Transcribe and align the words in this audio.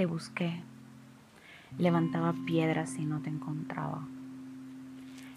Te 0.00 0.06
busqué. 0.06 0.62
Levantaba 1.76 2.32
piedras 2.46 2.96
y 2.96 3.04
no 3.04 3.20
te 3.20 3.28
encontraba. 3.28 4.08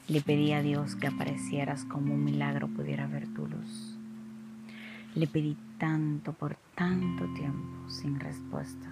Le 0.08 0.22
pedí 0.22 0.54
a 0.54 0.62
Dios 0.62 0.96
que 0.96 1.08
aparecieras 1.08 1.84
como 1.84 2.14
un 2.14 2.24
milagro 2.24 2.70
pudiera 2.70 3.06
ver 3.06 3.28
tu 3.34 3.46
luz. 3.46 3.98
Le 5.16 5.28
pedí 5.28 5.58
tanto 5.80 6.32
por 6.32 6.56
tanto 6.76 7.26
tiempo 7.34 7.90
sin 7.90 8.22
respuesta. 8.22 8.88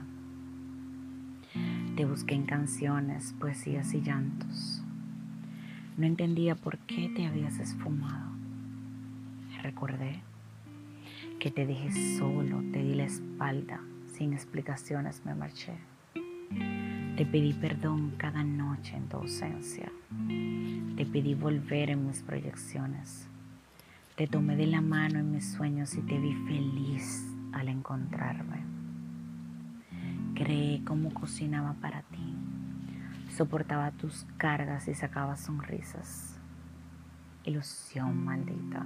Te 1.95 2.03
busqué 2.03 2.35
en 2.35 2.48
canciones, 2.48 3.34
poesías 3.40 3.94
y 3.94 4.02
llantos. 4.02 4.84
No 5.95 6.05
entendía 6.05 6.55
por 6.55 6.80
qué 6.80 7.09
te 7.16 7.26
habías 7.26 7.59
esfumado. 7.59 8.30
Recordé 9.63 10.20
que 11.40 11.49
te 11.49 11.66
dejé 11.66 12.17
solo, 12.17 12.62
te 12.73 12.84
di 12.84 12.94
la 12.94 13.05
espalda, 13.05 13.80
sin 14.21 14.34
explicaciones 14.34 15.25
me 15.25 15.34
marché. 15.34 15.73
Te 17.17 17.25
pedí 17.25 17.53
perdón 17.53 18.13
cada 18.20 18.43
noche 18.43 18.95
en 18.95 19.09
tu 19.09 19.17
ausencia. 19.17 19.91
Te 20.95 21.07
pedí 21.07 21.34
volver 21.34 21.89
en 21.89 22.05
mis 22.05 22.21
proyecciones. 22.21 23.27
Te 24.15 24.27
tomé 24.27 24.55
de 24.57 24.67
la 24.67 24.79
mano 24.79 25.17
en 25.17 25.31
mis 25.31 25.52
sueños 25.53 25.95
y 25.95 26.02
te 26.02 26.20
vi 26.20 26.35
feliz 26.45 27.26
al 27.52 27.67
encontrarme. 27.67 28.57
Creé 30.35 30.84
cómo 30.85 31.12
cocinaba 31.12 31.73
para 31.81 32.03
ti. 32.03 32.35
Soportaba 33.35 33.90
tus 33.90 34.27
cargas 34.38 34.88
y 34.88 34.93
sacaba 34.93 35.35
sonrisas. 35.35 36.38
Ilusión 37.43 38.23
maldita. 38.23 38.85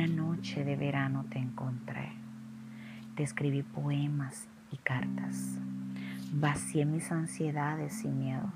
Una 0.00 0.08
noche 0.08 0.64
de 0.64 0.76
verano 0.76 1.26
te 1.28 1.38
encontré. 1.38 2.08
Te 3.16 3.22
escribí 3.22 3.62
poemas 3.62 4.48
y 4.72 4.78
cartas. 4.78 5.58
Vacié 6.32 6.86
mis 6.86 7.12
ansiedades 7.12 8.02
y 8.06 8.08
miedo. 8.08 8.50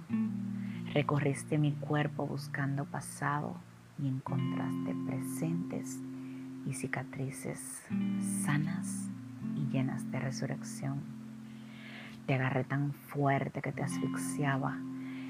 Recorriste 0.95 1.59
mi 1.59 1.73
cuerpo 1.73 2.27
buscando 2.27 2.87
pasado 2.87 3.59
y 4.03 4.09
encontraste 4.09 4.97
presentes 5.07 5.99
y 6.65 6.73
cicatrices 6.73 7.83
sanas 8.43 9.11
y 9.55 9.71
llenas 9.71 10.11
de 10.11 10.21
resurrección. 10.21 11.03
Te 12.27 12.33
agarré 12.33 12.65
tan 12.65 12.95
fuerte 12.95 13.61
que 13.61 13.73
te 13.73 13.83
asfixiaba, 13.83 14.79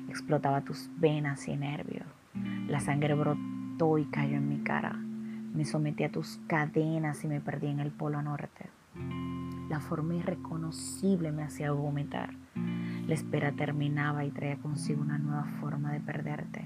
explotaba 0.08 0.60
tus 0.60 0.88
venas 0.96 1.48
y 1.48 1.56
nervios. 1.56 2.06
La 2.68 2.78
sangre 2.78 3.14
brotó 3.14 3.98
y 3.98 4.04
cayó 4.04 4.36
en 4.36 4.48
mi 4.48 4.58
cara. 4.58 4.96
Me 5.54 5.64
sometí 5.64 6.02
a 6.02 6.10
tus 6.10 6.40
cadenas 6.48 7.22
y 7.22 7.28
me 7.28 7.40
perdí 7.40 7.68
en 7.68 7.78
el 7.78 7.92
polo 7.92 8.20
norte. 8.22 8.68
La 9.68 9.78
forma 9.78 10.16
irreconocible 10.16 11.30
me 11.30 11.44
hacía 11.44 11.70
vomitar. 11.70 12.30
La 13.06 13.14
espera 13.14 13.52
terminaba 13.52 14.24
y 14.24 14.32
traía 14.32 14.56
consigo 14.56 15.00
una 15.00 15.16
nueva 15.18 15.44
forma 15.60 15.92
de 15.92 16.00
perderte. 16.00 16.64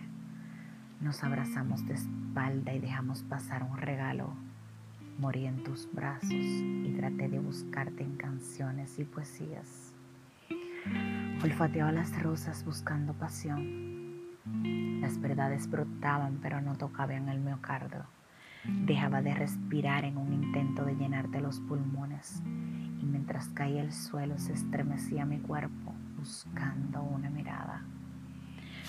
Nos 1.02 1.22
abrazamos 1.22 1.86
de 1.86 1.94
espalda 1.94 2.72
y 2.72 2.78
dejamos 2.78 3.22
pasar 3.24 3.62
un 3.62 3.76
regalo. 3.76 4.32
Morí 5.18 5.44
en 5.44 5.62
tus 5.64 5.86
brazos 5.92 6.32
y 6.32 6.94
traté 6.96 7.28
de 7.28 7.40
buscarte 7.40 8.02
en 8.02 8.16
canciones 8.16 8.98
y 8.98 9.04
poesías. 9.04 9.92
Olfateaba 11.44 11.92
las 11.92 12.22
rosas 12.22 12.64
buscando 12.64 13.12
pasión. 13.12 14.16
Las 15.02 15.20
verdades 15.20 15.68
brotaban 15.68 16.38
pero 16.40 16.62
no 16.62 16.74
tocaban 16.76 17.28
el 17.28 17.38
miocardio. 17.40 18.17
Dejaba 18.64 19.22
de 19.22 19.34
respirar 19.34 20.04
en 20.04 20.16
un 20.16 20.32
intento 20.32 20.84
de 20.84 20.96
llenarte 20.96 21.40
los 21.40 21.60
pulmones 21.60 22.42
y 23.00 23.04
mientras 23.06 23.48
caía 23.48 23.82
el 23.82 23.92
suelo 23.92 24.38
se 24.38 24.52
estremecía 24.52 25.24
mi 25.24 25.38
cuerpo 25.38 25.94
buscando 26.18 27.02
una 27.02 27.30
mirada. 27.30 27.82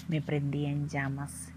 Me 0.08 0.22
prendí 0.22 0.66
en 0.66 0.90
llamas 0.90 1.54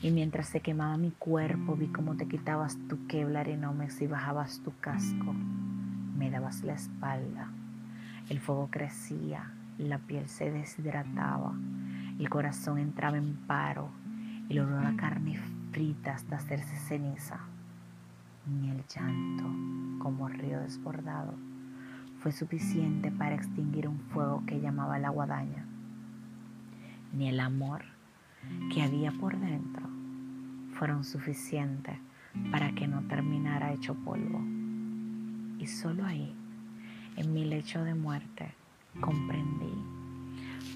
y 0.00 0.10
mientras 0.10 0.48
se 0.48 0.60
quemaba 0.60 0.96
mi 0.96 1.10
cuerpo 1.10 1.74
vi 1.74 1.88
cómo 1.88 2.16
te 2.16 2.28
quitabas 2.28 2.78
tu 2.88 3.06
Kevlar 3.08 3.48
Nomex 3.48 4.00
y 4.00 4.06
bajabas 4.06 4.60
tu 4.60 4.72
casco. 4.78 5.34
Me 6.16 6.30
dabas 6.30 6.62
la 6.62 6.74
espalda. 6.74 7.50
El 8.28 8.40
fuego 8.40 8.68
crecía, 8.70 9.50
la 9.78 9.98
piel 9.98 10.28
se 10.28 10.50
deshidrataba, 10.50 11.54
el 12.18 12.28
corazón 12.28 12.78
entraba 12.78 13.16
en 13.16 13.36
paro, 13.46 13.90
el 14.48 14.60
olor 14.60 14.86
a 14.86 14.96
carne 14.96 15.38
frita 15.72 16.14
hasta 16.14 16.36
hacerse 16.36 16.76
ceniza 16.76 17.40
ni 18.46 18.70
el 18.70 18.82
llanto, 18.86 19.44
como 19.98 20.28
río 20.28 20.60
desbordado, 20.60 21.34
fue 22.20 22.32
suficiente 22.32 23.10
para 23.10 23.34
extinguir 23.34 23.88
un 23.88 24.00
fuego 24.00 24.42
que 24.46 24.60
llamaba 24.60 24.98
la 24.98 25.10
guadaña, 25.10 25.66
ni 27.12 27.28
el 27.28 27.40
amor 27.40 27.82
que 28.72 28.82
había 28.82 29.12
por 29.12 29.38
dentro 29.38 29.88
fueron 30.72 31.04
suficientes 31.04 31.96
para 32.50 32.72
que 32.72 32.86
no 32.86 33.02
terminara 33.08 33.72
hecho 33.72 33.94
polvo. 33.94 34.40
Y 35.58 35.66
solo 35.66 36.04
ahí, 36.04 36.34
en 37.16 37.32
mi 37.32 37.44
lecho 37.44 37.82
de 37.82 37.94
muerte, 37.94 38.54
comprendí 39.00 39.72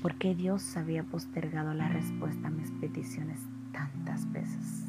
por 0.00 0.14
qué 0.16 0.34
Dios 0.34 0.76
había 0.76 1.04
postergado 1.04 1.74
la 1.74 1.88
respuesta 1.88 2.48
a 2.48 2.50
mis 2.50 2.70
peticiones 2.72 3.40
tantas 3.72 4.30
veces. 4.32 4.86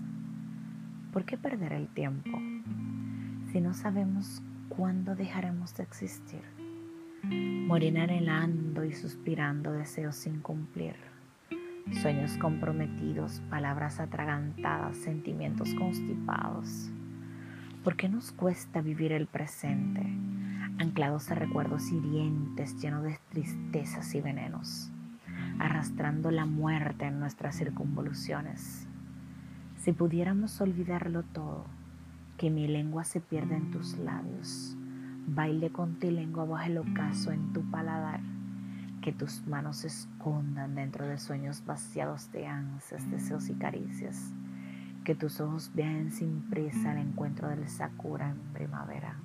¿Por 1.12 1.26
qué 1.26 1.38
perder 1.38 1.74
el 1.74 1.90
tiempo 1.90 2.40
si 3.52 3.60
no 3.60 3.74
sabemos 3.74 4.42
cuándo 4.70 5.14
dejaremos 5.14 5.76
de 5.76 5.84
existir? 5.84 6.40
Morir 7.24 8.00
anhelando 8.00 8.86
y 8.86 8.94
suspirando 8.94 9.74
deseos 9.74 10.16
sin 10.16 10.40
cumplir, 10.40 10.96
sueños 12.02 12.38
comprometidos, 12.38 13.42
palabras 13.50 14.00
atragantadas, 14.00 14.96
sentimientos 14.96 15.74
constipados. 15.74 16.90
¿Por 17.84 17.98
qué 17.98 18.08
nos 18.08 18.32
cuesta 18.32 18.82
vivir 18.82 19.12
el 19.12 19.28
presente, 19.28 20.02
anclados 20.80 21.30
a 21.30 21.36
recuerdos 21.36 21.92
hirientes, 21.92 22.82
llenos 22.82 23.04
de 23.04 23.20
tristezas 23.30 24.16
y 24.16 24.22
venenos, 24.22 24.90
arrastrando 25.60 26.32
la 26.32 26.46
muerte 26.46 27.08
en 27.08 27.20
nuestras 27.20 27.58
circunvoluciones? 27.58 28.88
Si 29.82 29.94
pudiéramos 29.94 30.62
olvidarlo 30.62 31.24
todo, 31.24 31.66
que 32.38 32.52
mi 32.52 32.68
lengua 32.68 33.04
se 33.04 33.20
pierda 33.20 33.58
en 33.58 33.72
tus 33.72 33.98
labios, 33.98 34.78
baile 35.26 35.72
con 35.72 35.96
tu 35.96 36.12
lengua 36.12 36.46
bajo 36.46 36.68
el 36.68 36.78
ocaso 36.78 37.32
en 37.32 37.52
tu 37.52 37.64
paladar, 37.72 38.20
que 39.02 39.12
tus 39.12 39.42
manos 39.48 39.78
se 39.78 39.88
escondan 39.88 40.76
dentro 40.76 41.08
de 41.08 41.18
sueños 41.18 41.66
vaciados 41.66 42.32
de 42.32 42.46
ansias, 42.46 43.10
deseos 43.10 43.50
y 43.50 43.56
caricias, 43.56 44.32
que 45.04 45.16
tus 45.16 45.42
ojos 45.42 45.72
viajen 45.74 46.12
sin 46.12 46.42
prisa 46.42 46.92
al 46.92 47.00
encuentro 47.00 47.50
del 47.50 47.68
sakura 47.68 48.30
en 48.30 48.54
primavera, 48.54 49.16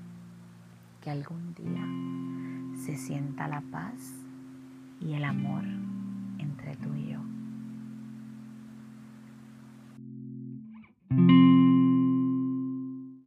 que 1.03 1.11
algún 1.11 1.55
día 1.55 1.84
se 2.83 2.97
sienta 2.97 3.47
la 3.47 3.61
paz 3.61 4.15
y 5.03 5.12
el 5.12 5.25
amor 5.25 5.65
entre 6.38 6.77
tú 6.77 6.94
y 6.94 7.12
yo. 7.12 7.21